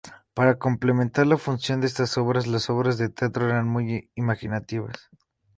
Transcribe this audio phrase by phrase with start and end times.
[0.33, 5.11] Para complementar la función de estas obras, las obras de teatro eran muy imaginativas.